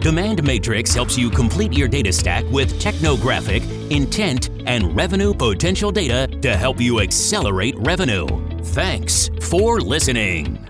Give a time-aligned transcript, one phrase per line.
[0.00, 3.60] Demand Matrix helps you complete your data stack with technographic,
[3.90, 8.26] intent, and revenue potential data to help you accelerate revenue.
[8.62, 10.66] Thanks for listening.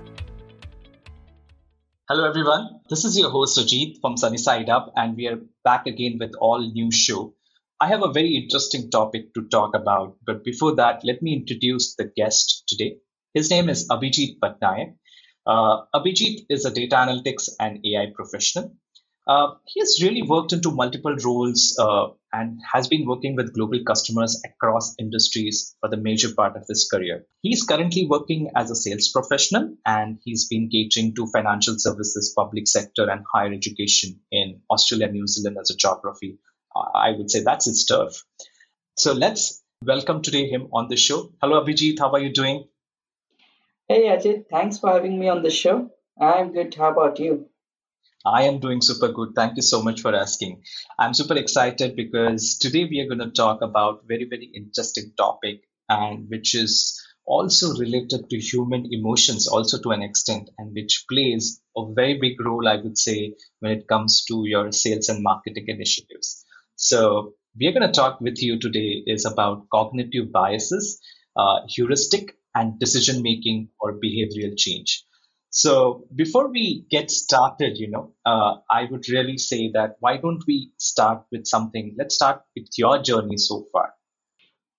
[2.08, 2.80] Hello, everyone.
[2.90, 6.32] This is your host, Ajit from Sunny Side Up, and we are back again with
[6.40, 7.32] all new show.
[7.78, 11.94] I have a very interesting topic to talk about, but before that, let me introduce
[11.94, 12.96] the guest today.
[13.32, 14.96] His name is Abhijit Patnaik.
[15.46, 18.74] Uh, Abhijit is a data analytics and AI professional.
[19.26, 23.78] Uh, he has really worked into multiple roles uh, and has been working with global
[23.86, 27.24] customers across industries for the major part of his career.
[27.42, 32.66] He's currently working as a sales professional and he's been catering to financial services, public
[32.66, 36.38] sector, and higher education in Australia, and New Zealand as a geography.
[36.74, 38.24] Uh, I would say that's his turf.
[38.96, 41.32] So let's welcome today him on the show.
[41.42, 41.98] Hello, Abhijit.
[41.98, 42.64] How are you doing?
[43.90, 45.90] Hey Ajit, thanks for having me on the show.
[46.20, 46.72] I'm good.
[46.76, 47.49] How about you?
[48.24, 49.34] I am doing super good.
[49.34, 50.62] Thank you so much for asking.
[50.98, 55.68] I'm super excited because today we are going to talk about very very interesting topic
[55.88, 61.60] and which is also related to human emotions also to an extent and which plays
[61.76, 65.66] a very big role I would say when it comes to your sales and marketing
[65.68, 66.44] initiatives.
[66.76, 71.00] So we are going to talk with you today is about cognitive biases,
[71.36, 75.04] uh, heuristic and decision making or behavioral change.
[75.50, 80.42] So before we get started, you know, uh, I would really say that why don't
[80.46, 81.94] we start with something?
[81.98, 83.94] Let's start with your journey so far.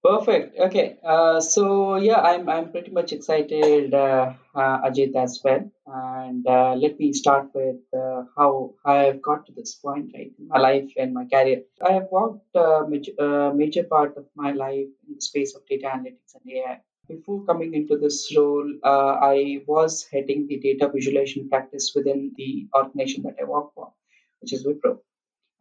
[0.03, 0.58] Perfect.
[0.58, 0.97] Okay.
[1.03, 5.70] Uh, so yeah, I'm I'm pretty much excited, uh, uh, Ajit, as well.
[5.86, 10.58] And uh, let me start with uh, how I've got to this point, right, my
[10.58, 11.61] life and my career.
[11.86, 15.86] I have worked a major, major part of my life in the space of data
[15.86, 16.80] analytics and AI.
[17.11, 22.67] Before coming into this role, uh, I was heading the data visualization practice within the
[22.73, 23.92] organization that I work for,
[24.39, 24.99] which is Wipro.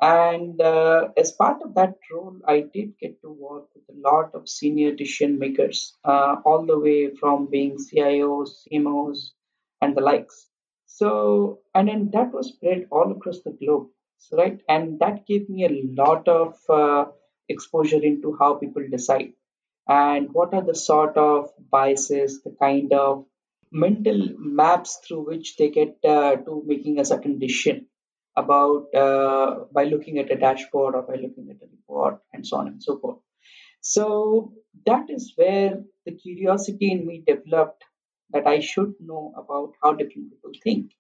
[0.01, 4.33] And uh, as part of that role, I did get to work with a lot
[4.35, 9.33] of senior decision makers, uh, all the way from being CIOs, CMOs,
[9.83, 10.47] and the likes.
[10.87, 13.89] So, and then that was spread all across the globe,
[14.19, 14.61] so, right?
[14.69, 17.07] And that gave me a lot of uh,
[17.49, 19.33] exposure into how people decide
[19.91, 23.25] and what are the sort of biases, the kind of
[23.73, 27.87] mental maps through which they get uh, to making a certain decision
[28.37, 32.59] about uh, by looking at a dashboard or by looking at a report and so
[32.59, 33.19] on and so forth.
[33.81, 34.53] So
[34.87, 37.83] that is where the curiosity in me developed
[38.31, 40.93] that I should know about how different people think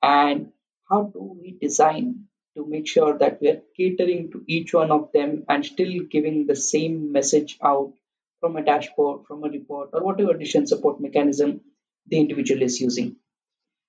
[0.00, 0.52] and
[0.88, 5.10] how do we design to make sure that we are catering to each one of
[5.12, 7.94] them and still giving the same message out
[8.40, 11.60] from a dashboard, from a report, or whatever decision support mechanism
[12.06, 13.16] the individual is using.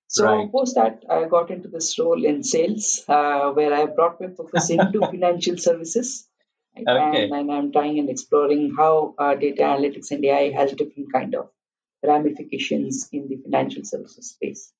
[0.08, 0.50] So right.
[0.50, 4.68] post that, I got into this role in sales, uh, where I brought my focus
[4.76, 6.26] into financial services,
[6.76, 6.84] okay.
[6.88, 11.34] and, and, I'm trying and exploring how uh, data analytics and AI has different kind
[11.34, 11.48] of
[12.02, 14.72] ramifications in the financial services space.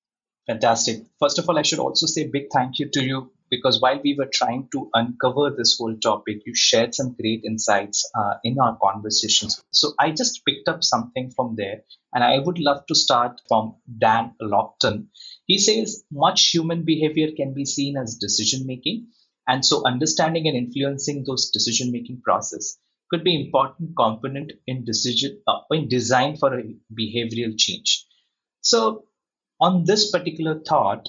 [0.47, 1.04] Fantastic.
[1.20, 4.14] First of all, I should also say big thank you to you because while we
[4.16, 8.78] were trying to uncover this whole topic, you shared some great insights uh, in our
[8.82, 9.62] conversations.
[9.72, 11.82] So I just picked up something from there,
[12.14, 15.06] and I would love to start from Dan Lockton.
[15.46, 19.08] He says much human behavior can be seen as decision making,
[19.48, 22.78] and so understanding and influencing those decision making process
[23.10, 26.62] could be important component in decision uh, in design for a
[26.96, 28.06] behavioral change.
[28.60, 29.06] So
[29.60, 31.08] on this particular thought,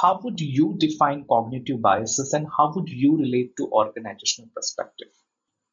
[0.00, 5.08] how would you define cognitive biases and how would you relate to organizational perspective?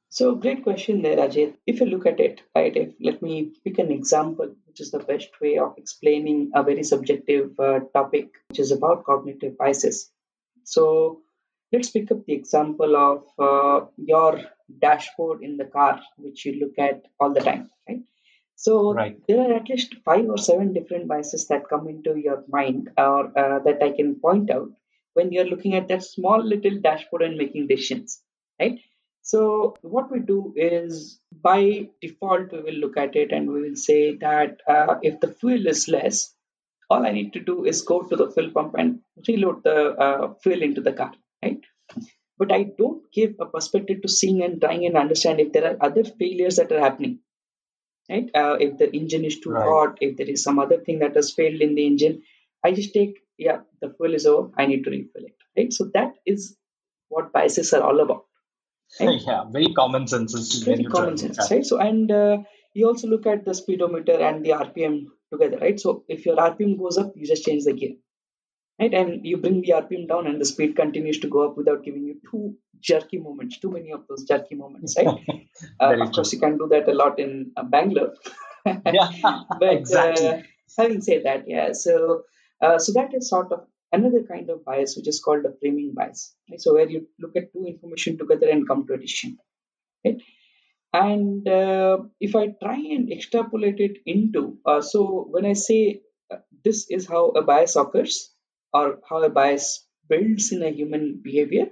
[0.09, 1.55] So, great question there, Ajay.
[1.65, 4.99] If you look at it, right, if, let me pick an example, which is the
[4.99, 10.11] best way of explaining a very subjective uh, topic, which is about cognitive biases.
[10.65, 11.21] So,
[11.71, 14.39] let's pick up the example of uh, your
[14.79, 18.03] dashboard in the car, which you look at all the time, right?
[18.63, 19.19] So right.
[19.27, 23.25] there are at least five or seven different biases that come into your mind or
[23.37, 24.69] uh, that I can point out
[25.15, 28.21] when you're looking at that small little dashboard and making decisions,
[28.61, 28.79] right?
[29.21, 33.75] So what we do is by default we will look at it and we will
[33.75, 36.33] say that uh, if the fuel is less,
[36.89, 40.33] all I need to do is go to the fuel pump and reload the uh,
[40.41, 41.11] fuel into the car,
[41.43, 41.61] right?
[42.37, 45.77] but I don't give a perspective to seeing and trying and understand if there are
[45.81, 47.19] other failures that are happening.
[48.09, 48.29] Right?
[48.35, 49.63] Uh, if the engine is too Right.
[49.65, 52.23] hot, if there is some other thing that has failed in the engine,
[52.63, 55.35] I just take, yeah, the fuel is over, I need to refill it.
[55.57, 55.71] Right?
[55.71, 56.57] So that is
[57.09, 58.25] what biases are all about.
[58.99, 59.21] Right?
[59.27, 61.65] yeah, very common sense is when Pretty you try common sense, look at right?
[61.65, 62.37] So and uh,
[62.73, 65.79] you also look at the speedometer and the RPM together, right?
[65.79, 67.95] So if your RPM goes up, you just change the gear,
[68.79, 68.93] right?
[68.93, 72.03] And you bring the RPM down, and the speed continues to go up without giving
[72.03, 75.17] you two jerky moments, too many of those jerky moments, right?
[75.79, 78.13] Uh, of course, you can do that a lot in uh, Bangalore.
[78.65, 79.11] yeah,
[79.59, 80.27] but exactly.
[80.27, 80.41] uh,
[80.77, 82.23] having said that, yeah, so
[82.61, 85.93] uh, so that is sort of another kind of bias, which is called a framing
[85.95, 86.35] bias.
[86.49, 86.59] Right?
[86.59, 89.37] So where you look at two information together and come to a decision.
[90.03, 90.21] Right?
[90.93, 96.01] And uh, if I try and extrapolate it into, uh, so when I say
[96.31, 98.31] uh, this is how a bias occurs
[98.73, 101.67] or how a bias builds in a human behavior,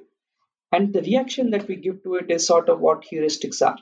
[0.72, 3.78] and the reaction that we give to it is sort of what heuristics are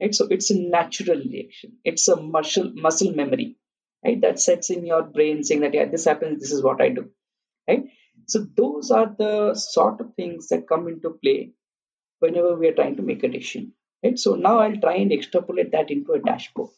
[0.00, 0.14] right?
[0.14, 1.72] So it's a natural reaction.
[1.84, 3.56] It's a muscle muscle memory
[4.04, 4.20] right?
[4.20, 7.10] That sets in your brain saying that yeah this happens this is what i do
[7.68, 7.84] right?
[8.26, 11.52] So those are the sort of things that come into play
[12.18, 13.72] whenever we are trying to make a decision
[14.04, 14.18] right?
[14.18, 16.70] So now i'll try and extrapolate that into a dashboard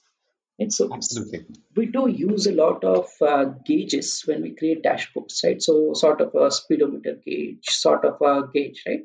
[0.61, 0.73] right?
[0.73, 1.47] So Absolutely.
[1.77, 5.63] we do use a lot of uh, gauges when we create dashboards right?
[5.63, 9.03] So sort of a speedometer gauge sort of a gauge right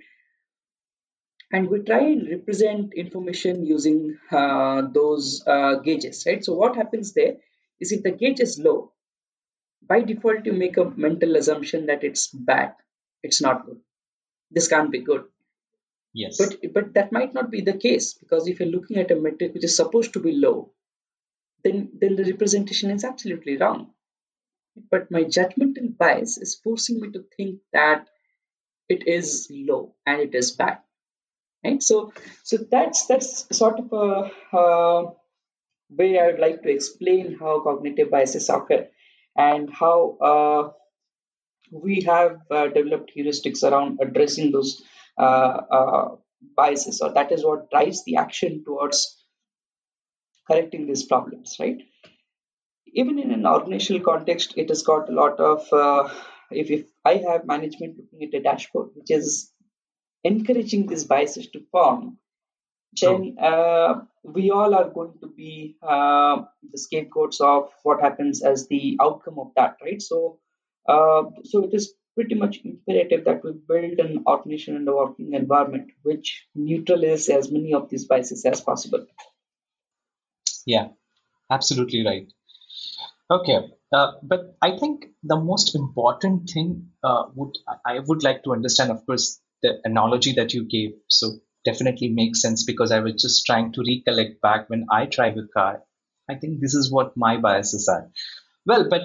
[1.54, 6.44] and we try and represent information using uh, those uh, gauges right?
[6.44, 7.36] So what happens there
[7.80, 8.92] is if the gauge is low
[9.88, 12.74] by default you make a mental assumption that it's bad.
[13.22, 13.80] It's not good.
[14.50, 15.26] This can't be good.
[16.16, 16.38] Yes.
[16.38, 19.54] but but that might not be the case because if you're looking at a metric
[19.54, 20.72] which is supposed to be low
[21.64, 23.92] then then the representation is absolutely wrong.
[24.92, 28.08] But my judgmental bias is forcing me to think that
[28.90, 30.80] it is low and it is bad
[31.64, 31.82] right?
[31.82, 32.14] So
[32.44, 35.12] so that's that's sort of a uh,
[35.90, 38.88] way i would like to explain how cognitive biases occur
[39.38, 40.72] and how uh,
[41.72, 44.84] we have uh, developed heuristics around addressing those
[45.18, 46.16] uh, uh,
[46.56, 47.02] biases.
[47.02, 49.18] Or that is what drives the action towards
[50.50, 51.82] correcting these problems right?
[52.94, 56.10] Even in an organizational context it has got a lot of uh,
[56.52, 59.52] if, if i have management looking at a dashboard which is
[60.24, 62.18] encouraging these biases to form
[63.02, 68.68] then uh, we all are going to be uh, the scapegoats of what happens as
[68.68, 70.02] the outcome of that right?
[70.02, 70.40] So
[70.88, 75.34] uh, so it is pretty much imperative that we build an organization and a working
[75.34, 79.06] environment which neutralizes as many of these biases as possible.
[80.66, 80.90] Yeah,
[81.50, 82.32] absolutely right.
[83.32, 83.58] Okay,
[83.92, 88.54] uh, but I think the most important thing uh, would I I would like to
[88.54, 90.92] understand, of course, the analogy that you gave.
[91.08, 95.38] So definitely makes sense because I was just trying to recollect back when I drive
[95.38, 95.82] a car.
[96.30, 98.10] I think this is what my biases are.
[98.66, 99.02] Well, but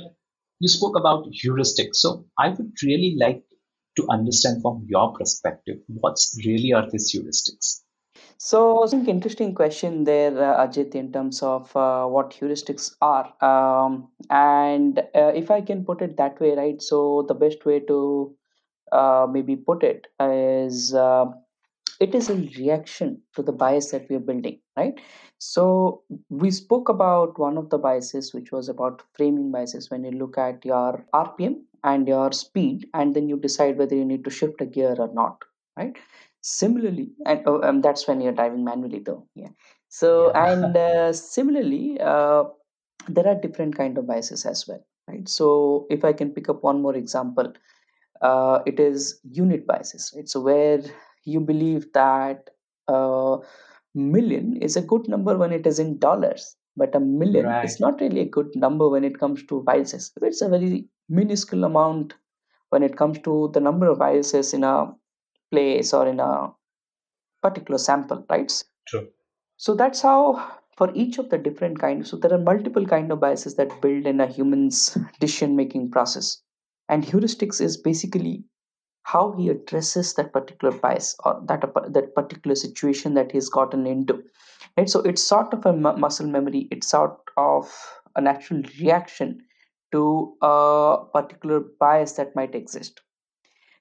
[0.60, 3.44] you spoke about heuristics, so I would really like
[3.96, 7.82] to understand from your perspective what's really are these heuristics.
[8.40, 13.34] So, I think interesting question there, uh, Ajit, in terms of uh, what heuristics are.
[13.42, 16.80] Um, and uh, if I can put it that way, right?
[16.80, 18.36] So, the best way to
[18.92, 21.26] uh, maybe put it is uh,
[22.00, 25.00] it is a reaction to the bias that we are building, right?
[25.38, 30.12] So, we spoke about one of the biases, which was about framing biases when you
[30.12, 34.30] look at your RPM and your speed, and then you decide whether you need to
[34.30, 35.42] shift a gear or not,
[35.76, 35.96] right?
[36.40, 39.26] Similarly, and oh, um, that's when you're driving manually, though.
[39.34, 39.50] Yeah.
[39.88, 40.52] So, Yeah.
[40.52, 42.44] and uh, similarly, uh,
[43.08, 45.28] there are different kind of biases as well, right?
[45.28, 47.52] So, if I can pick up one more example,
[48.22, 50.28] uh, it is unit biases, right?
[50.28, 50.82] So, where
[51.24, 52.50] you believe that
[52.88, 53.38] a
[53.94, 57.64] million is a good number when it is in dollars, but a million Right.
[57.64, 60.12] is not really a good number when it comes to biases.
[60.22, 62.14] It's a very minuscule amount
[62.70, 64.94] when it comes to the number of biases in a
[65.50, 66.52] place or in a
[67.42, 68.52] particular sample, right?
[68.86, 69.08] True.
[69.56, 72.10] So that's how for each of the different kinds.
[72.10, 76.42] So there are multiple kind of biases that build in a human's decision making process,
[76.88, 78.44] and heuristics is basically
[79.02, 81.60] how he addresses that particular bias or that
[81.92, 84.22] that particular situation that he's gotten into.
[84.76, 84.88] Right.
[84.88, 86.68] So it's sort of a muscle memory.
[86.70, 87.72] It's sort of
[88.16, 89.40] a natural reaction
[89.92, 93.00] to a particular bias that might exist.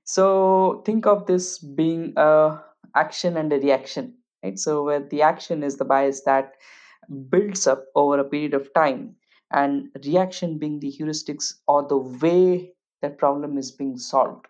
[0.06, 2.62] So think of this being a
[2.96, 4.58] action and a reaction, right?
[4.58, 6.54] So where the action is the bias that
[7.30, 9.16] builds up over a period of time,
[9.52, 14.46] and reaction being the heuristics or the way that problem is being solved.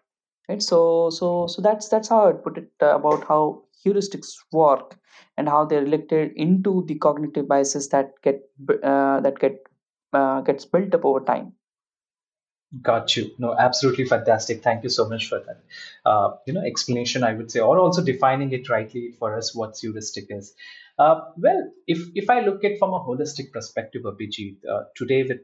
[0.49, 0.77] right so
[1.15, 3.39] so so that's that's how i put it uh, about how
[3.85, 4.97] heuristics work
[5.37, 8.41] and how they're related into the cognitive biases that get
[8.91, 9.57] uh, that get
[10.13, 11.53] uh, gets built up over time
[12.81, 13.31] Got you.
[13.37, 14.61] No, absolutely fantastic.
[14.61, 15.61] Thank you so much for that.
[16.05, 19.77] Uh, you know, explanation, I would say, or also defining it rightly for us what
[19.77, 20.53] heuristic is.
[20.99, 25.39] Uh, well, if if I look at from a holistic perspective, Abhijit, uh, today with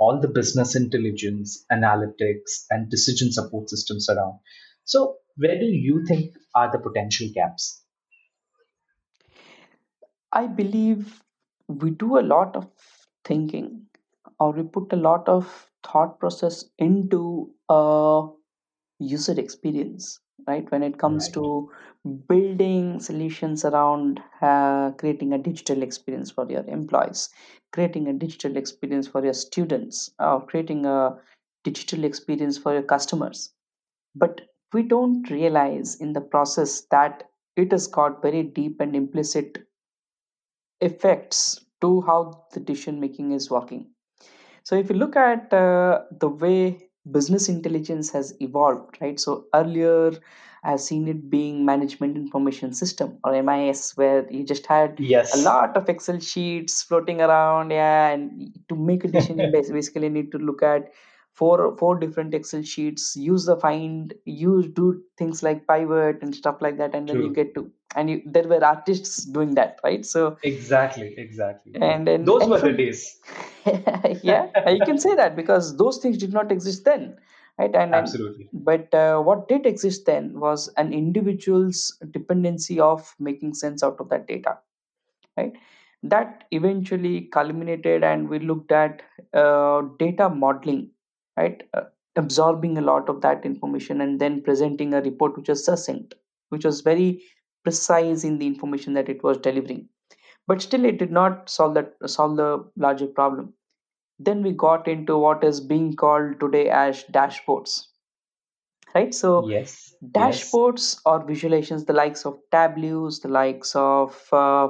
[0.00, 4.40] all the business intelligence, analytics, and decision support systems around,
[4.84, 7.84] so where do you think are the potential gaps?
[10.38, 11.22] i believe
[11.82, 12.66] we do a lot of
[13.24, 13.66] thinking
[14.38, 15.52] or we put a lot of
[15.88, 17.22] thought process into
[17.68, 18.28] a
[18.98, 20.70] user experience right?
[20.70, 21.34] When it comes Right.
[21.34, 21.70] to
[22.28, 27.28] building solutions around uh, creating a digital experience for your employees
[27.72, 31.16] creating a digital experience for your students or creating a
[31.62, 33.52] digital experience for your customers.
[34.14, 34.42] But
[34.72, 39.58] we don't realize in the process that it has got very deep and implicit
[40.80, 43.86] effects to how the decision making is working.
[44.64, 49.18] So if you look at uh, the way business intelligence has evolved, right?
[49.18, 50.12] So earlier,
[50.62, 55.76] I've seen it being management information system or MIS, where you just had a lot
[55.76, 60.38] of Excel sheets floating around, yeah, and to make a decision, you basically need to
[60.38, 60.92] look at
[61.32, 66.60] four four different Excel sheets, use the find, use do things like pivot and stuff
[66.60, 70.04] like that, and then you get to and you, there were artists doing that, right?
[70.06, 71.14] So Exactly.
[71.16, 71.74] Exactly.
[71.74, 73.20] and and Those and were if the days.
[74.22, 77.16] yeah you can say that because those things did not exist then
[77.58, 78.48] right and, and Absolutely.
[78.52, 84.08] but uh, what did exist then was an individual's dependency of making sense out of
[84.08, 84.56] that data
[85.36, 85.52] right
[86.02, 89.02] that eventually culminated and we looked at
[89.34, 90.90] uh, data modeling
[91.36, 91.82] right uh,
[92.16, 96.14] absorbing a lot of that information and then presenting a report which was succinct
[96.48, 97.22] which was very
[97.64, 99.88] precise in the information that it was delivering.
[100.46, 103.54] But still it did not solve that solve the larger problem.
[104.18, 107.88] Then we got into what is being called today as dashboards
[108.94, 109.14] right?
[109.14, 109.94] So Yes.
[110.02, 110.10] Yes.
[110.12, 114.68] dashboards or visualizations the likes of tableaus the likes of uh,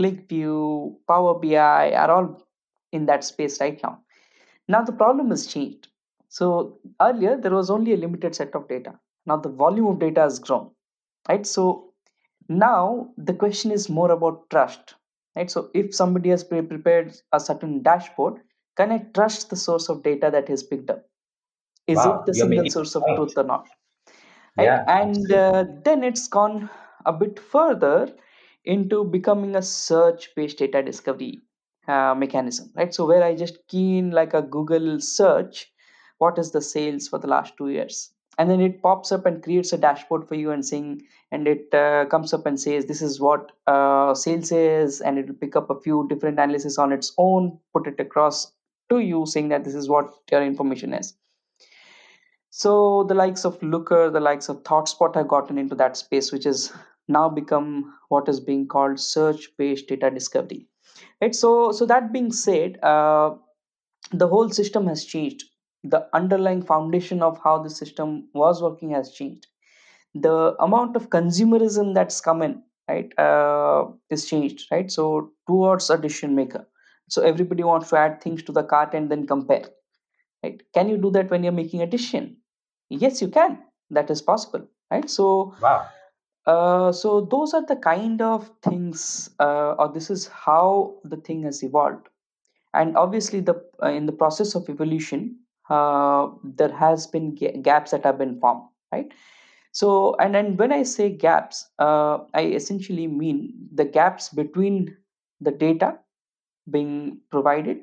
[0.00, 2.46] QlikView power bi are all
[2.92, 3.98] in that space right now.
[4.68, 5.88] Now the problem has changed.
[6.28, 8.98] So earlier there was only a limited set of data.
[9.26, 10.70] Now the volume of data has grown
[11.28, 11.46] right?
[11.46, 11.85] So
[12.48, 14.94] now the question is more about trust
[15.36, 15.50] right?
[15.50, 18.40] So if somebody has pre- prepared a certain dashboard
[18.76, 21.04] can i trust the source of data that is picked up?
[21.86, 23.68] Is it the single source of truth or not
[24.58, 24.64] right?
[24.64, 24.84] Yeah.
[24.88, 26.70] and uh, then it's gone
[27.06, 28.14] a bit further
[28.64, 31.42] into becoming a search based data discovery
[31.88, 32.94] uh, mechanism right?
[32.94, 35.72] So where i just key in like a google search
[36.18, 39.42] what is the sales for the last two years and then it pops up and
[39.42, 41.02] creates a dashboard for you and saying
[41.32, 45.26] and it uh, comes up and says this is what uh, sales is and it
[45.26, 48.52] will pick up a few different analysis on its own put it across
[48.88, 51.14] to you saying that this is what your information is
[52.56, 56.44] so the likes of Looker, the likes of ThoughtSpot have gotten into that space, which
[56.44, 56.72] has
[57.06, 60.66] now become what is being called search-based data discovery.
[61.20, 61.34] Right.
[61.34, 63.34] So so that being said, uh,
[64.10, 65.44] the whole system has changed.
[65.90, 69.46] The underlying foundation of how the system was working has changed.
[70.14, 74.66] The amount of consumerism that's come in, right, uh, is changed.
[74.70, 74.90] Right.
[74.90, 76.66] So towards a decision maker.
[77.08, 79.66] So everybody wants to add things to the cart and then compare.
[80.42, 80.62] Right.
[80.74, 82.36] Can you do that when you're making a decision?
[82.88, 83.58] Yes, you can.
[83.90, 85.08] That is possible, right?
[85.08, 85.86] So, Wow.
[86.46, 91.42] uh, so those are the kind of things, uh, or this is how the thing
[91.44, 92.08] has evolved.
[92.74, 95.38] And obviously, the uh, in the process of evolution,
[95.70, 99.12] uh, there has been ga- gaps that have been formed, right?
[99.72, 104.96] So, and then when I say gaps, uh, I essentially mean the gaps between
[105.40, 105.98] the data
[106.70, 107.78] being provided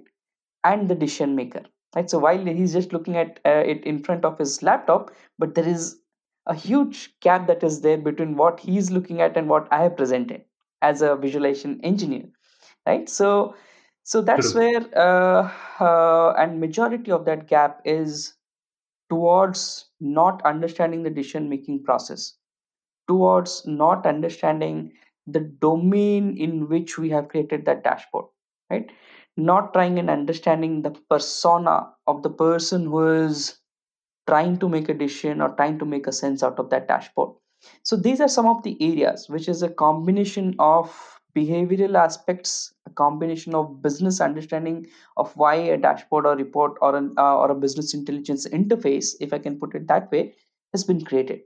[0.63, 1.63] and the decision maker
[1.95, 5.55] right so while he's just looking at uh, it in front of his laptop but
[5.55, 5.99] there is
[6.47, 9.97] a huge gap that is there between what he's looking at and what i have
[9.97, 10.43] presented
[10.81, 12.25] as a visualization engineer
[12.87, 13.55] right so
[14.03, 14.61] so that's True.
[14.61, 18.33] where uh, uh, and majority of that gap is
[19.09, 22.35] towards not understanding the decision making process
[23.07, 24.91] towards not understanding
[25.27, 28.25] the domain in which we have created that dashboard
[28.69, 28.91] right
[29.37, 33.59] not trying and understanding the persona of the person who is
[34.27, 37.35] trying to make a decision or trying to make a sense out of that dashboard
[37.83, 42.89] so these are some of the areas which is a combination of behavioral aspects a
[42.91, 44.87] combination of business understanding
[45.17, 49.33] of why a dashboard or report or an uh, or a business intelligence interface if
[49.33, 50.33] i can put it that way
[50.73, 51.41] has been created.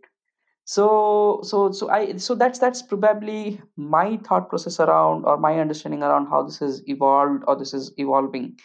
[0.66, 6.04] So so so i so that's that's probably my thought process around or my understanding
[6.04, 8.58] around how this has evolved or this is evolving.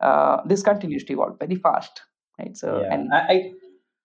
[0.00, 2.02] Uh, this continues to evolve very fast
[2.38, 2.56] right?
[2.56, 3.52] So Yeah, and I, I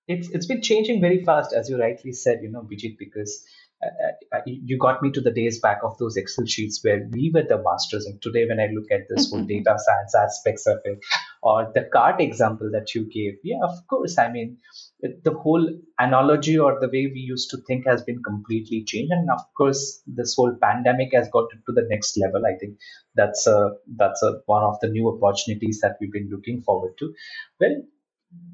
[0.08, 3.46] it's it's been changing very fast, as you rightly said, you know, Bijit, because
[3.82, 7.32] uh, uh, you got me to the days back of those Excel sheets where we
[7.34, 8.06] were the masters.
[8.06, 11.00] And today, when I look at this whole data science aspects of it,
[11.42, 14.18] or the cart example that you gave, yeah, of course.
[14.18, 14.58] I mean,
[15.02, 15.66] the whole
[15.98, 19.14] analogy or the way we used to think has been completely changed.
[19.14, 22.46] And of course, this whole pandemic has got to the next level.
[22.46, 22.78] I think
[23.16, 27.14] that's a that's a one of the new opportunities that we've been looking forward to.
[27.62, 27.82] Well,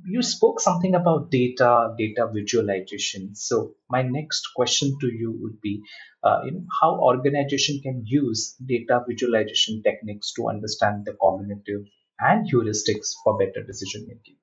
[0.06, 3.36] you spoke something about data data visualization.
[3.36, 5.82] So my next question to you would be
[6.24, 11.82] uh, you know how organization can use data visualization techniques to understand the cognitive
[12.20, 14.38] and heuristics for better decision making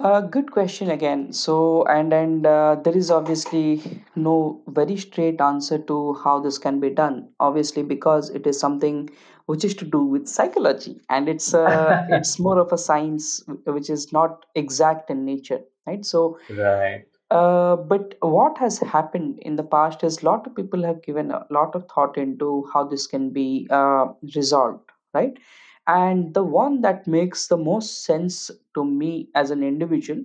[0.00, 1.32] Uh, good question again.
[1.32, 6.80] So, and and uh, there is obviously no very straight answer to how this can
[6.80, 7.28] be done.
[7.38, 9.10] Obviously, because it is something
[9.46, 13.90] which is to do with psychology, and it's uh, it's more of a science which
[13.90, 16.04] is not exact in nature, right?
[16.04, 20.82] So, right uh, but what has happened in the past is a lot of people
[20.82, 25.38] have given a lot of thought into how this can be uh, resolved, right?
[25.90, 30.22] And the one that makes the most sense to me as an individual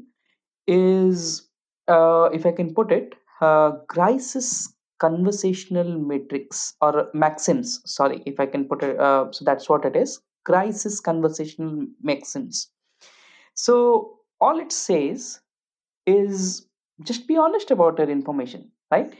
[0.68, 1.50] is,
[1.88, 7.82] uh, if I can put it, uh, Grice's conversational matrix or maxims.
[7.86, 9.00] Sorry, if I can put it.
[9.00, 10.22] Uh, so that's what it is.
[10.46, 12.70] Grice's conversational maxims.
[13.56, 15.42] So all it says
[16.06, 16.68] is
[17.04, 19.14] just be honest about your information, right?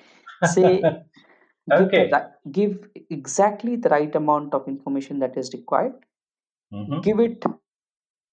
[0.44, 0.82] Say
[1.76, 2.10] give the okay
[2.52, 5.96] give exactly the right amount of information that is required.
[6.72, 7.44] Hmm Give it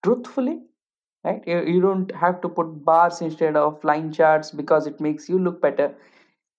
[0.04, 0.60] truthfully
[1.24, 1.42] right?
[1.46, 5.38] You, you don't have to put bars instead of line charts because it makes you
[5.38, 5.94] look better.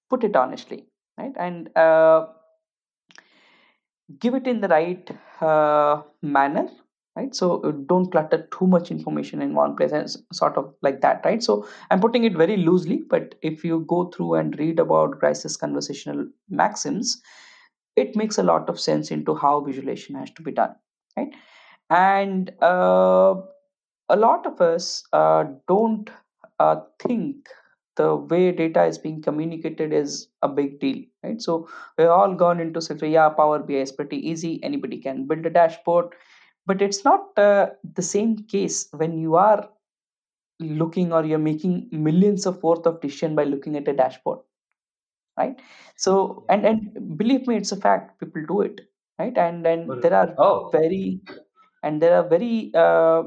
[0.09, 0.87] Put it honestly
[1.17, 1.33] right?
[1.37, 2.27] And uh,
[4.19, 5.09] give it in the right
[5.41, 6.67] uh, manner
[7.15, 7.35] right?
[7.35, 11.21] So uh, don't clutter too much information in one place and sort of like that
[11.25, 11.43] right?
[11.43, 15.57] So i'm putting it very loosely but if you go through and read about Grice's
[15.57, 17.21] conversational maxims
[17.95, 20.75] it makes a lot of sense into how visualization has to be done
[21.17, 21.33] right
[21.93, 23.35] and uh,
[24.09, 26.09] a lot of us uh, don't
[26.59, 27.49] uh, think
[27.95, 31.41] the way data is being communicated is a big deal right?
[31.41, 35.27] So we're all gone into such a yeah power bi is pretty easy anybody can
[35.27, 36.07] build a dashboard.
[36.65, 39.69] But it's not uh, the same case when you are
[40.59, 44.39] looking or you're making millions of worth of decision by looking at a dashboard
[45.37, 45.59] right?
[45.97, 48.81] So and and believe me it's a fact people do it
[49.19, 49.37] right?
[49.37, 50.69] And and there are oh.
[50.71, 51.21] very
[51.83, 53.23] and there are very uh,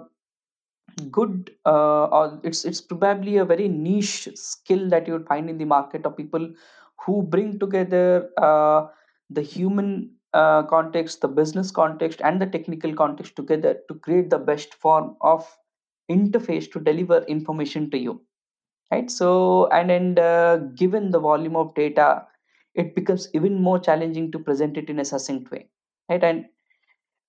[1.11, 5.59] good uh, or it's it's probably a very niche skill that you would find in
[5.59, 6.51] the market of people
[7.05, 8.87] who bring together uh,
[9.31, 14.39] the human uh, context the business context and the technical context together to create the
[14.39, 15.47] best form of
[16.11, 18.21] interface to deliver information to you
[18.93, 19.11] right?
[19.11, 22.27] So and and uh, given the volume of data
[22.75, 25.69] it becomes even more challenging to present it in a succinct way
[26.11, 26.23] right?
[26.25, 26.47] And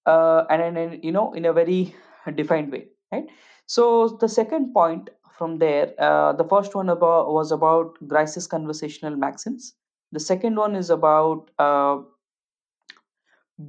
[0.08, 1.96] uh, and, and you know in a very
[2.36, 3.28] defined way right?
[3.68, 9.16] So the second point from there uh, the first one about was about Grice's conversational
[9.16, 9.74] maxims.
[10.12, 12.00] The second one is about uh,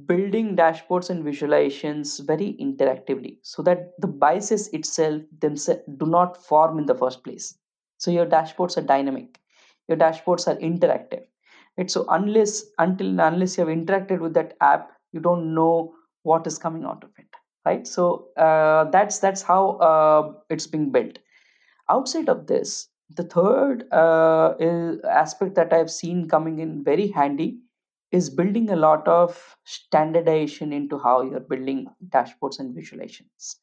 [0.05, 6.77] building dashboards and visualizations very interactively so that the biases itself themselves do not form
[6.79, 7.57] in the first place.
[7.97, 9.39] So your dashboards are dynamic.
[9.87, 11.23] Your dashboards are interactive.
[11.77, 11.89] Right?
[11.89, 16.57] So unless until unless you have interacted with that app you don't know what is
[16.57, 17.27] coming out of it
[17.65, 17.85] right?
[17.85, 21.19] So uh, that's that's how uh, it's being built.
[21.89, 27.57] Outside of this the third uh, is aspect that i've seen coming in very handy
[28.11, 33.55] is building a lot of standardization into how you're building dashboards and visualizations.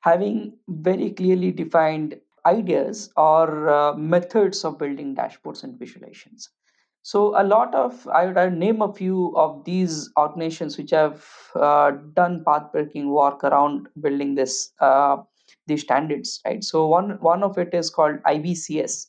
[0.00, 6.48] Having very clearly defined ideas or uh, methods of building dashboards and visualizations
[7.02, 11.92] so a lot of I would name a few of these organizations which have uh,
[12.14, 15.16] done path-breaking work around building this uh,
[15.66, 16.62] these standards, right?
[16.62, 19.08] So one one of it is called IBCS,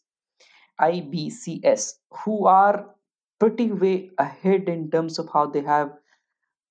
[0.80, 2.90] IBCS, who are
[3.40, 5.92] pretty way ahead in terms of how they have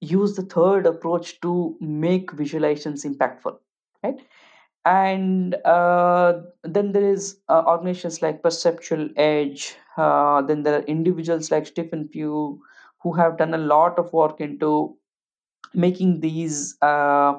[0.01, 3.59] used the third approach to make visualizations impactful,
[4.03, 4.21] right?
[4.85, 11.51] and uh, then there is uh, organizations like perceptual edge uh, then there are individuals
[11.51, 12.61] like Stephen Few
[13.03, 14.97] who have done a lot of work into
[15.75, 17.35] making these uh,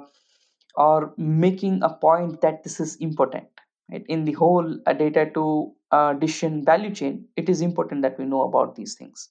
[0.76, 3.48] or making a point that this is important
[3.92, 4.06] right?
[4.08, 8.26] in the whole uh, data to uh, decision value chain it is important that we
[8.26, 9.30] know about these things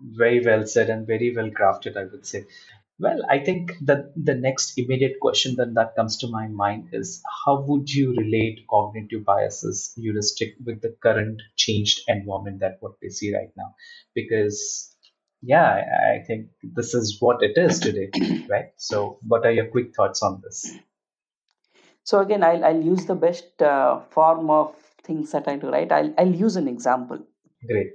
[0.00, 2.40] very well said and very well crafted i would say
[2.98, 7.22] well, I think that the next immediate question then that comes to my mind is
[7.44, 13.10] how would you relate cognitive biases heuristic with the current changed environment that what we
[13.10, 13.74] see right now?
[14.14, 14.94] Because
[15.42, 18.10] yeah, I, think this is what it is today,
[18.50, 18.70] right?
[18.76, 20.74] So, what are your quick thoughts on this?
[22.02, 25.90] So again, I'll, I'll use the best uh, form of things that I do, right?
[25.92, 27.18] I'll, I'll use an example.
[27.66, 27.92] Great.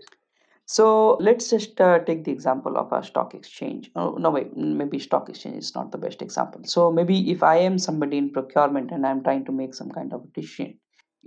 [0.66, 3.92] So let's just uh, take the example of a stock exchange.
[3.96, 6.62] Oh, no, wait, maybe stock exchange is not the best example.
[6.64, 10.14] So maybe if I am somebody in procurement and I'm trying to make some kind
[10.14, 10.80] of decision,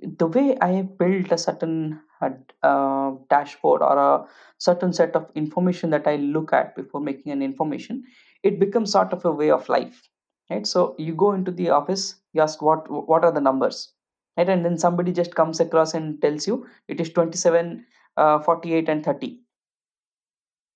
[0.03, 2.31] the way I have built a certain uh,
[2.63, 4.27] uh, dashboard or a
[4.59, 8.05] certain set of information that I look at before making an information,
[8.43, 10.09] it becomes sort of a way of life,
[10.51, 10.67] right?
[10.67, 13.93] So you go into the office, you ask what what are the numbers,
[14.37, 14.49] right?
[14.49, 17.85] And then somebody just comes across and tells you it is 27
[18.17, 19.41] uh, 48 and 30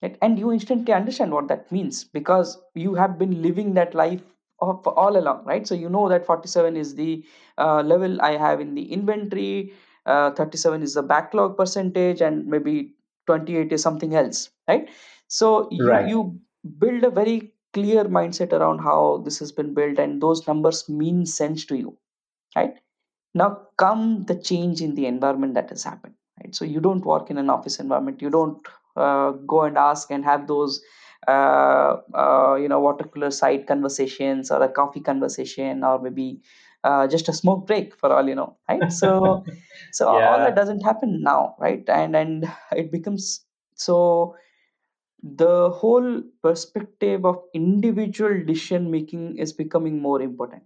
[0.02, 0.16] right?
[0.22, 4.22] and you instantly understand what that means because you have been living that life
[4.60, 7.24] of all along right so you know that 47 is the
[7.58, 9.72] uh, level i have in the inventory
[10.06, 12.94] uh, 37 is the backlog percentage and maybe
[13.26, 14.88] 28 is something else right
[15.28, 16.04] so you, Right.
[16.04, 16.38] you
[16.78, 21.24] build a very clear mindset around how this has been built and those numbers mean
[21.24, 21.96] sense to you
[22.56, 22.74] right
[23.34, 26.54] now come the change in the environment that has happened right?
[26.54, 28.22] So you don't work in an office environment.
[28.22, 30.82] You don't uh, go and ask and have those
[31.28, 36.40] uh, uh, you know water cooler side conversations or a coffee conversation or maybe
[36.84, 38.90] uh, just a smoke break for all you know right?
[38.90, 39.44] So
[39.92, 41.84] so all that doesn't happen now right?
[41.88, 44.36] And and it becomes so
[45.22, 50.62] the whole perspective of individual decision making is becoming more important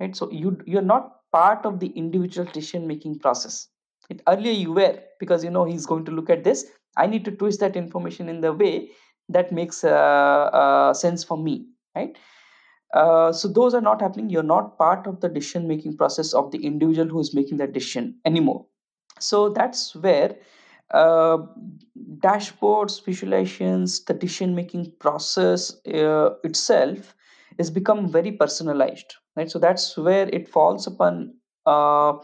[0.00, 0.16] right?
[0.16, 3.68] So you you're not part of the individual decision making process
[4.10, 6.66] it, earlier you were because you know he's going to look at this.
[6.96, 8.90] I need to twist that information in the way
[9.28, 12.16] that makes uh, uh, sense for me right?
[12.94, 14.30] Uh, so those are not happening.
[14.30, 17.72] You're not part of the decision making process of the individual who is making that
[17.72, 18.64] decision anymore.
[19.18, 20.36] So that's where
[20.92, 21.38] uh,
[22.18, 27.14] dashboards visualizations the decision making process uh, itself
[27.58, 29.50] is become very personalized right?
[29.50, 31.34] So that's where it falls upon
[31.66, 32.14] uh,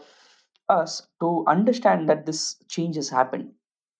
[0.73, 3.51] us to understand that this change has happened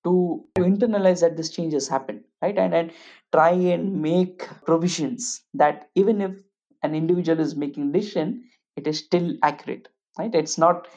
[0.03, 2.91] to, to internalize that this change has happened right and and
[3.31, 6.31] try and make provisions that even if
[6.83, 8.43] an individual is making decision
[8.75, 9.87] it is still accurate
[10.19, 10.87] right it's not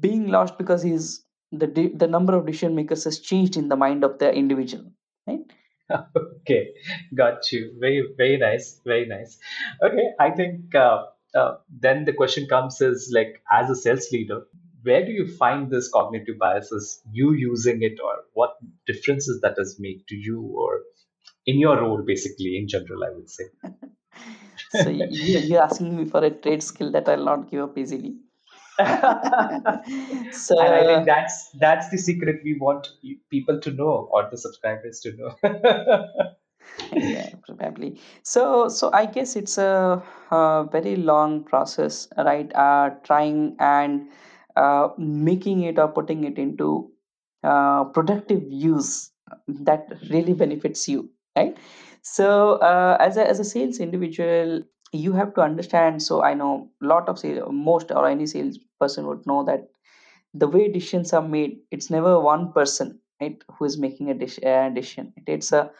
[0.00, 1.66] being lost because he's the
[2.02, 4.84] the number of decision makers has changed in the mind of the individual
[5.26, 5.54] right
[6.40, 6.70] okay,
[7.14, 7.72] got you.
[7.78, 9.38] Very, very nice, very nice.
[9.82, 14.42] Okay, I think uh, uh, then the question comes is like, as a sales leader,
[14.84, 17.02] where do you find this cognitive biases?
[17.10, 20.82] You using it, or what differences that does make to you, or
[21.46, 23.44] in your role, basically in general, I would say.
[24.82, 28.14] so you, you're asking me for a trade skill that i'll not give up easily
[28.78, 32.88] so and I think that's that's the secret we want
[33.30, 35.36] people to know or the subscribers to know.
[36.92, 43.54] yeah probably so so i guess it's a, uh very long process right uh trying
[43.60, 44.08] and
[44.56, 46.90] uh making it or putting it into
[47.42, 49.10] uh productive use
[49.48, 51.56] that really benefits you right?
[52.02, 54.62] So uh as a as a sales individual
[54.92, 58.58] you have to understand so i know a lot of sales most or any sales
[58.78, 59.68] person would know that
[60.34, 65.12] the way decisions are made it's never one person right who is making a decision.
[65.26, 65.70] It's a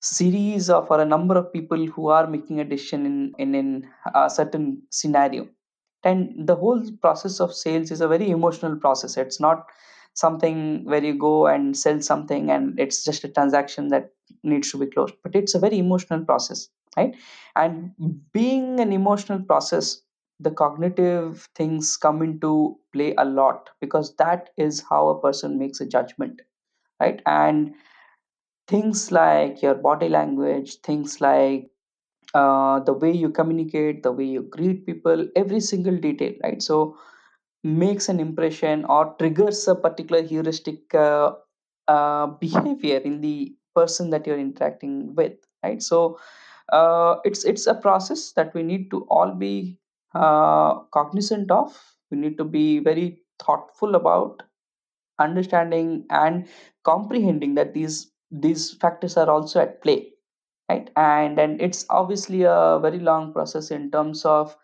[0.00, 3.88] series of or a number of people who are making a decision in in, in
[4.14, 5.48] a certain scenario
[6.04, 9.16] and the whole process of sales is a very emotional process.
[9.16, 9.66] It's not
[10.14, 14.78] something where you go and sell something and it's just a transaction that needs to
[14.78, 17.14] be closed but it's a very emotional process right?
[17.54, 17.92] And
[18.32, 20.00] being an emotional process
[20.40, 25.80] the cognitive things come into play a lot because that is how a person makes
[25.82, 26.40] a judgment
[27.00, 27.22] right?
[27.26, 27.74] And
[28.68, 31.70] things like your body language things like
[32.34, 36.62] uh, the way you communicate the way you greet people every single detail right?
[36.62, 36.96] So
[37.64, 41.32] makes an impression or triggers a particular heuristic uh,
[41.88, 45.34] uh, behavior in the person that you're interacting with
[45.64, 45.82] right?
[45.82, 46.18] So
[46.72, 49.78] uh, it's it's a process that we need to all be
[50.14, 51.76] uh, cognizant of.
[52.10, 54.42] We need to be very thoughtful about
[55.18, 56.48] understanding and
[56.84, 60.12] comprehending that these these factors are also at play
[60.68, 60.90] right?
[60.96, 64.56] And and it's obviously a very long process in terms of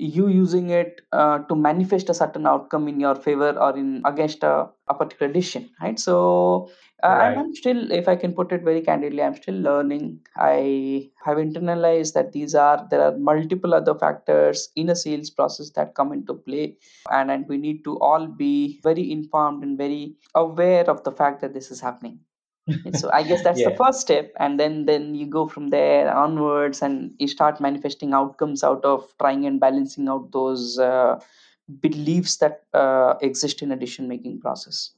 [0.00, 4.42] you using it uh, to manifest a certain outcome in your favor or in against
[4.42, 5.98] a, a particular decision right?
[5.98, 6.70] So
[7.02, 7.38] uh, right.
[7.38, 10.20] I'm, still if i can put it very candidly i'm still learning.
[10.36, 15.70] I have internalized that these are there are multiple other factors in a sales process
[15.70, 16.76] that come into play.
[17.10, 21.40] And and we need to all be very informed and very aware of the fact
[21.42, 22.20] that this is happening
[22.94, 23.70] so i guess that's yeah.
[23.70, 24.32] the first step.
[24.38, 29.12] And then then you go from there onwards and you start manifesting outcomes out of
[29.18, 31.20] trying and balancing out those uh,
[31.80, 34.90] beliefs that uh, exist in a decision making process.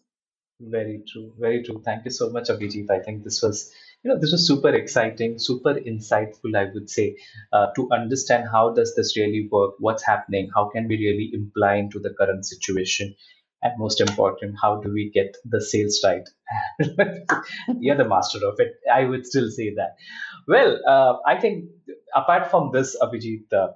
[0.61, 1.33] Very true.
[1.39, 1.83] Very true.
[1.85, 2.91] Thank you so much abhijit.
[2.91, 7.05] I think this was you know this was super exciting super insightful i would say
[7.53, 9.75] uh, to understand how does this really work?
[9.79, 10.51] What's happening?
[10.55, 13.15] How can we really imply into the current situation
[13.63, 16.29] and most important how do we get the sales right?
[17.79, 18.73] You're the master of it.
[18.93, 19.97] I would still say that.
[20.49, 21.71] Well uh, i think
[22.15, 23.69] apart from this abhijit uh,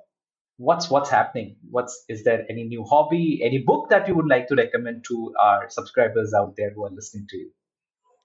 [0.58, 1.56] what's what's happening?
[1.70, 5.32] What's is there any new hobby any book that you would like to recommend to
[5.40, 7.50] our subscribers out there who are listening to you?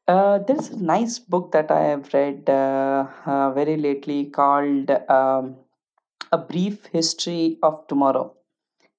[0.07, 5.55] Uh, there's a nice book that I have read uh, uh, very lately called um,
[6.31, 8.35] A Brief History of Tomorrow.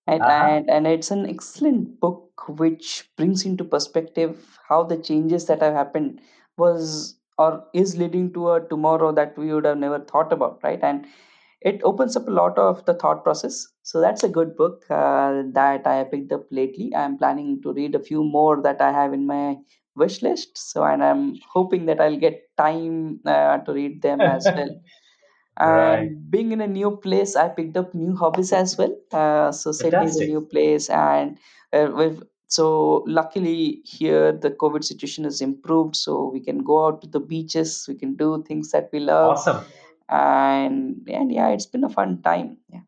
[0.06, 0.46] And, uh-huh.
[0.50, 5.74] and and it's an excellent book which brings into perspective how the changes that have
[5.74, 6.20] happened
[6.56, 10.80] was or is leading to a tomorrow that we would have never thought about right?
[10.82, 11.06] And
[11.60, 13.66] it opens up a lot of the thought process.
[13.82, 16.94] So that's a good book uh, that i picked up lately.
[16.94, 19.56] I'm planning to read a few more that i have in my
[19.96, 20.58] wish list.
[20.58, 24.70] So and i'm hoping that i'll get time uh, to read them as well.
[25.64, 26.12] Right.
[26.12, 28.94] and being in a new place i picked up new hobbies as well.
[29.12, 31.38] Uh, so sydney is a new place and
[31.72, 32.22] uh, with
[32.54, 32.66] so
[33.18, 37.74] luckily here the covid situation has improved so we can go out to the beaches
[37.88, 39.64] we can do things that we love Awesome.
[40.08, 42.84] and and yeah it's been a fun time yeah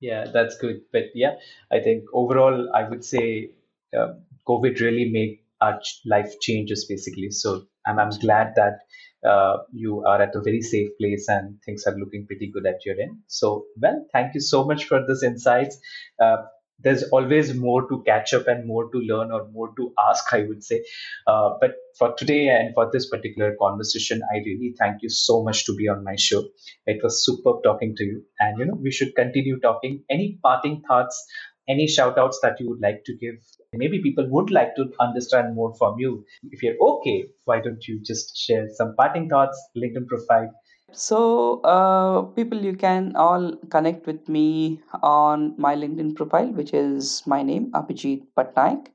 [0.00, 0.82] Yeah, that's good.
[0.92, 1.36] But yeah,
[1.72, 3.52] I think overall, I would say
[3.96, 4.14] uh,
[4.46, 7.30] COVID really made our ch- life changes basically.
[7.30, 8.80] So I'm, I'm glad that
[9.28, 12.84] uh, you are at a very safe place and things are looking pretty good at
[12.84, 13.20] your end.
[13.28, 15.78] So, well, thank you so much for this insights.
[16.20, 16.36] Uh,
[16.80, 20.42] there's always more to catch up and more to learn or more to ask, I
[20.42, 20.84] would say.
[21.26, 25.64] Uh, but for today and for this particular conversation, I really thank you so much
[25.66, 26.44] to be on my show.
[26.86, 28.24] It was superb talking to you.
[28.40, 30.04] And, you know, we should continue talking.
[30.10, 31.24] Any parting thoughts,
[31.68, 33.36] any shout outs that you would like to give
[33.72, 38.00] maybe people would like to understand more from you if you're okay why don't you
[38.02, 40.50] just share some parting thoughts linkedin profile
[40.94, 47.22] so uh, people you can all connect with me on my linkedin profile which is
[47.26, 48.86] my name abhijit patnaik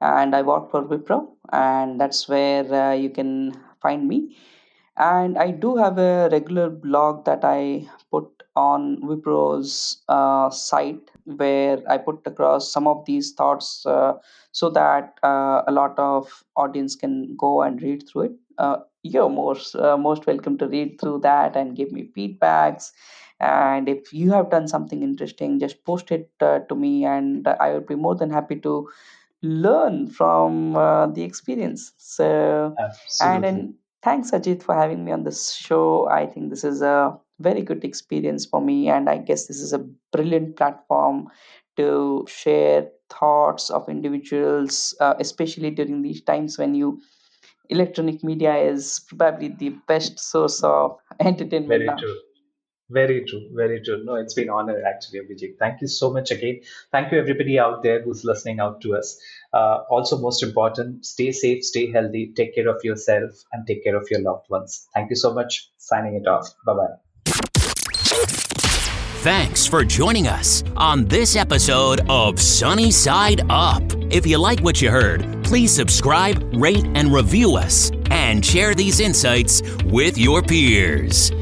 [0.00, 1.18] and i work for wipro
[1.52, 3.32] and that's where uh, you can
[3.82, 4.18] find me
[4.96, 11.78] and i do have a regular blog that i put on Wipro's uh, site where
[11.88, 14.14] I put across some of these thoughts uh,
[14.50, 18.32] so that uh, a lot of audience can go and read through it.
[19.16, 22.92] Uh, you're most uh, most welcome to read through that and give me feedbacks.
[23.40, 27.72] And if you have done something interesting, just post it uh, to me, and I
[27.72, 28.88] would be more than happy to
[29.42, 30.72] learn from
[31.14, 31.92] the experience.
[31.98, 33.48] So, Absolutely.
[33.48, 36.08] and and thanks Ajit for having me on this show.
[36.08, 39.72] I think this is a very good experience for me and i guess this is
[39.72, 41.28] a brilliant platform
[41.76, 47.00] to share thoughts of individuals uh, especially during these times when you
[47.68, 51.96] electronic media is probably the best source of entertainment very now.
[51.96, 52.16] true.
[52.90, 53.50] Very true.
[53.54, 54.02] Very true.
[54.04, 55.58] No it's been honor actually abhijit.
[55.58, 56.60] Thank you so much again.
[56.90, 59.18] Thank you everybody out there who's listening out to us.
[59.52, 63.96] Uh, also most important stay safe stay healthy take care of yourself and take care
[63.96, 64.88] of your loved ones.
[64.94, 65.70] Thank you so much.
[65.76, 66.48] Signing it off.
[66.64, 66.94] Bye bye
[69.20, 73.82] Thanks for joining us on this episode of Sunny Side Up.
[74.10, 79.00] If you like what you heard, please subscribe, rate, and review us, and share these
[79.00, 81.32] insights with your peers.